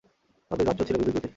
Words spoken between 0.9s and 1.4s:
বিদ্যুৎগতির।